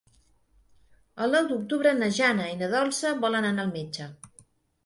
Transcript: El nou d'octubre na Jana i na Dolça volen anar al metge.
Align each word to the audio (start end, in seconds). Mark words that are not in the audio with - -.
El 1.25 1.35
nou 1.37 1.49
d'octubre 1.51 1.91
na 1.99 2.09
Jana 2.21 2.47
i 2.55 2.57
na 2.63 2.71
Dolça 2.75 3.15
volen 3.27 3.49
anar 3.51 3.67
al 3.67 3.73
metge. 3.79 4.13